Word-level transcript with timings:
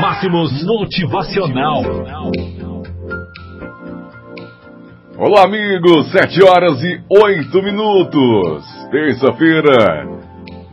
Máximos 0.00 0.64
Motivacional. 0.64 1.82
Olá, 5.16 5.44
amigos. 5.44 6.10
7 6.10 6.42
horas 6.44 6.82
e 6.82 7.00
8 7.08 7.62
minutos. 7.62 8.64
Terça-feira, 8.90 10.08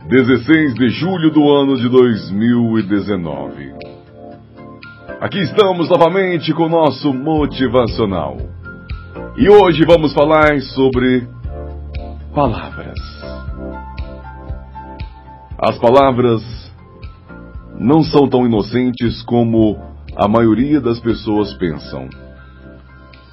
16 0.08 0.74
de 0.74 0.90
julho 0.90 1.30
do 1.30 1.48
ano 1.52 1.78
de 1.78 1.88
2019. 1.88 3.74
Aqui 5.20 5.40
estamos 5.42 5.88
novamente 5.88 6.52
com 6.54 6.64
o 6.64 6.70
nosso 6.70 7.14
motivacional. 7.14 8.38
E 9.38 9.50
hoje 9.50 9.84
vamos 9.86 10.14
falar 10.14 10.60
sobre 10.62 11.28
palavras. 12.34 13.00
As 15.60 15.78
palavras 15.78 16.71
não 17.82 18.04
são 18.04 18.30
tão 18.30 18.46
inocentes 18.46 19.24
como 19.24 19.76
a 20.16 20.28
maioria 20.28 20.80
das 20.80 21.00
pessoas 21.00 21.52
pensam. 21.56 22.08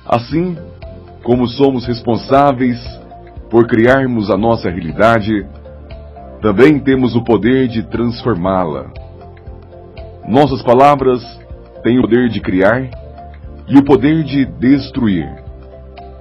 Assim 0.07 0.57
como 1.23 1.47
somos 1.47 1.85
responsáveis 1.85 2.79
por 3.51 3.67
criarmos 3.67 4.31
a 4.31 4.39
nossa 4.39 4.71
realidade, 4.71 5.47
também 6.41 6.79
temos 6.79 7.15
o 7.15 7.23
poder 7.23 7.69
de 7.69 7.83
transformá-la. 7.83 8.91
Nossas 10.27 10.63
palavras 10.63 11.23
têm 11.83 11.99
o 11.99 12.03
poder 12.03 12.31
de 12.31 12.41
criar 12.41 12.89
e 13.69 13.77
o 13.77 13.85
poder 13.85 14.25
de 14.25 14.47
destruir. 14.47 15.29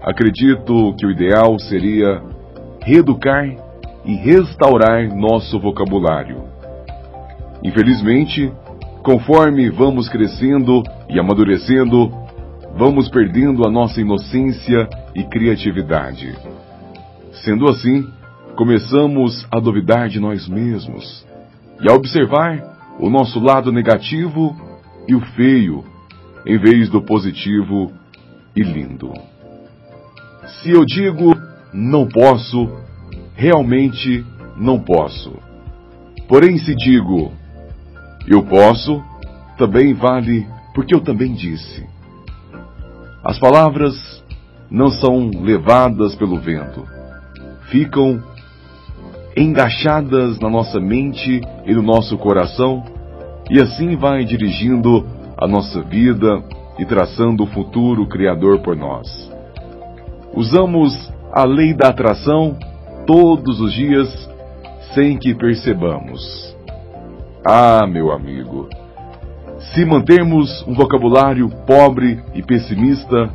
Acredito 0.02 0.94
que 1.00 1.06
o 1.06 1.12
ideal 1.12 1.58
seria 1.60 2.22
reeducar 2.84 3.46
e 4.04 4.16
restaurar 4.16 5.08
nosso 5.16 5.58
vocabulário. 5.62 6.57
Infelizmente, 7.64 8.52
conforme 9.04 9.70
vamos 9.70 10.10
crescendo 10.10 10.84
e 11.10 11.20
amadurecendo, 11.20 12.12
vamos 12.78 13.10
perdendo 13.10 13.66
a 13.66 13.72
nossa 13.72 14.02
inocência 14.02 14.88
e 15.16 15.24
criatividade. 15.24 16.36
Sendo 17.44 17.68
assim, 17.68 18.08
começamos 18.56 19.48
a 19.52 19.60
duvidar 19.60 20.10
de 20.10 20.20
nós 20.20 20.48
mesmos 20.48 21.26
e 21.82 21.90
a 21.90 21.94
observar 21.94 22.96
o 23.00 23.10
nosso 23.10 23.40
lado 23.40 23.72
negativo 23.72 24.56
e 25.08 25.16
o 25.16 25.22
feio, 25.22 25.84
em 26.46 26.58
vez 26.58 26.90
do 26.90 27.02
positivo 27.02 27.92
e 28.56 28.64
lindo. 28.64 29.12
Se 30.62 30.72
eu 30.72 30.84
digo 30.86 31.36
não 31.74 32.08
posso, 32.08 32.70
realmente 33.36 34.26
não 34.58 34.80
posso. 34.80 35.34
Porém, 36.28 36.58
se 36.58 36.76
digo 36.76 37.32
eu 38.28 38.44
posso, 38.44 39.02
também 39.58 39.94
vale 39.94 40.46
porque 40.74 40.94
eu 40.94 41.02
também 41.02 41.34
disse. 41.34 41.86
As 43.24 43.40
palavras 43.40 43.96
não 44.70 44.90
são 44.90 45.32
levadas 45.42 46.16
pelo 46.16 46.40
vento, 46.40 46.86
ficam 47.70 48.22
engachadas 49.36 50.40
na 50.40 50.50
nossa 50.50 50.80
mente 50.80 51.42
e 51.66 51.74
no 51.74 51.82
nosso 51.82 52.18
coração, 52.18 52.84
e 53.50 53.62
assim 53.62 53.96
vai 53.96 54.26
dirigindo 54.26 55.06
a 55.38 55.48
nossa 55.48 55.82
vida 55.82 56.44
e 56.78 56.86
traçando 56.86 57.44
o 57.44 57.48
futuro 57.48 58.08
criador 58.08 58.60
por 58.60 58.76
nós. 58.76 59.08
Usamos 60.34 60.94
a 61.32 61.44
lei 61.44 61.74
da 61.74 61.90
atração 61.90 62.58
todos 63.06 63.60
os 63.60 63.74
dias 63.74 64.30
sem 64.94 65.18
que 65.18 65.34
percebamos. 65.34 66.57
Ah, 67.46 67.86
meu 67.88 68.12
amigo, 68.12 68.68
se 69.74 69.86
mantermos 69.86 70.66
um 70.68 70.74
vocabulário 70.74 71.50
pobre 71.66 72.22
e 72.34 72.42
pessimista, 72.42 73.30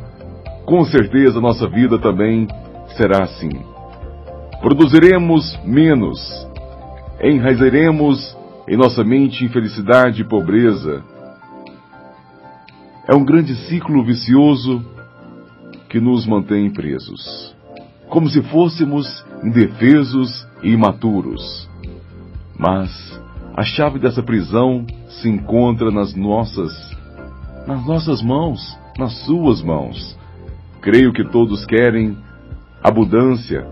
com 0.65 0.83
certeza 0.85 1.41
nossa 1.41 1.67
vida 1.67 1.97
também 1.99 2.47
será 2.95 3.23
assim. 3.23 3.49
Produziremos 4.61 5.59
menos, 5.65 6.47
enraizaremos 7.21 8.37
em 8.67 8.77
nossa 8.77 9.03
mente 9.03 9.43
infelicidade 9.43 10.21
e 10.21 10.25
pobreza. 10.25 11.03
É 13.07 13.15
um 13.15 13.25
grande 13.25 13.55
ciclo 13.67 14.03
vicioso 14.03 14.83
que 15.89 15.99
nos 15.99 16.25
mantém 16.25 16.71
presos, 16.71 17.55
como 18.09 18.29
se 18.29 18.41
fôssemos 18.43 19.25
indefesos 19.43 20.47
e 20.63 20.69
imaturos. 20.69 21.69
Mas 22.57 23.21
a 23.55 23.63
chave 23.63 23.99
dessa 23.99 24.23
prisão 24.23 24.85
se 25.07 25.29
encontra 25.29 25.91
nas 25.91 26.15
nossas 26.15 26.71
nas 27.67 27.85
nossas 27.85 28.21
mãos, 28.21 28.77
nas 28.97 29.13
suas 29.25 29.61
mãos. 29.61 30.17
Creio 30.81 31.13
que 31.13 31.23
todos 31.23 31.65
querem 31.65 32.17
abundância, 32.83 33.65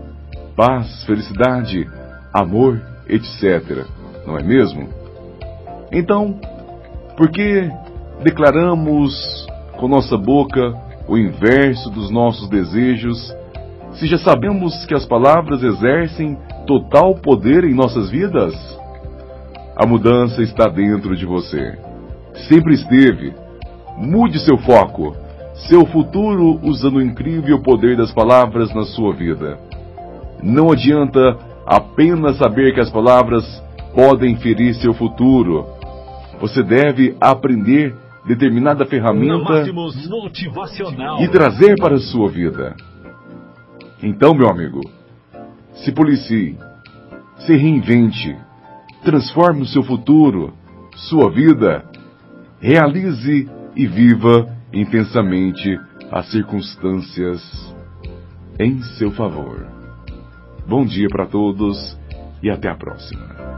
paz, 0.56 1.04
felicidade, 1.04 1.86
amor, 2.32 2.80
etc. 3.06 3.86
Não 4.26 4.38
é 4.38 4.42
mesmo? 4.42 4.88
Então, 5.92 6.40
por 7.16 7.30
que 7.30 7.70
declaramos 8.22 9.46
com 9.78 9.88
nossa 9.88 10.16
boca 10.16 10.72
o 11.06 11.18
inverso 11.18 11.90
dos 11.90 12.10
nossos 12.10 12.48
desejos, 12.48 13.34
se 13.92 14.06
já 14.06 14.16
sabemos 14.16 14.86
que 14.86 14.94
as 14.94 15.04
palavras 15.04 15.62
exercem 15.62 16.38
total 16.66 17.16
poder 17.16 17.64
em 17.64 17.74
nossas 17.74 18.08
vidas? 18.08 18.54
A 19.76 19.86
mudança 19.86 20.42
está 20.42 20.68
dentro 20.68 21.16
de 21.16 21.24
você. 21.24 21.78
Sempre 22.48 22.74
esteve. 22.74 23.34
Mude 23.96 24.38
seu 24.40 24.58
foco, 24.58 25.16
seu 25.68 25.86
futuro 25.86 26.58
usando 26.62 26.96
o 26.96 27.02
incrível 27.02 27.60
poder 27.62 27.96
das 27.96 28.12
palavras 28.12 28.74
na 28.74 28.84
sua 28.84 29.12
vida. 29.14 29.58
Não 30.42 30.70
adianta 30.70 31.36
apenas 31.66 32.36
saber 32.36 32.74
que 32.74 32.80
as 32.80 32.90
palavras 32.90 33.44
podem 33.94 34.36
ferir 34.36 34.74
seu 34.74 34.92
futuro. 34.92 35.66
Você 36.40 36.62
deve 36.62 37.16
aprender 37.20 37.94
determinada 38.26 38.84
ferramenta 38.86 39.64
e 41.20 41.28
trazer 41.28 41.76
para 41.76 41.96
a 41.96 42.00
sua 42.00 42.28
vida. 42.28 42.74
Então, 44.02 44.34
meu 44.34 44.48
amigo, 44.48 44.80
se 45.74 45.92
policie, 45.92 46.56
se 47.38 47.56
reinvente, 47.56 48.36
transforme 49.04 49.62
o 49.62 49.66
seu 49.66 49.82
futuro, 49.82 50.52
sua 50.94 51.30
vida, 51.30 51.84
realize 52.60 53.48
e 53.74 53.86
viva 53.86 54.56
intensamente 54.72 55.78
as 56.10 56.30
circunstâncias 56.30 57.40
em 58.58 58.80
seu 58.98 59.10
favor. 59.12 59.66
Bom 60.66 60.84
dia 60.84 61.08
para 61.08 61.26
todos 61.26 61.98
e 62.42 62.50
até 62.50 62.68
a 62.68 62.76
próxima. 62.76 63.51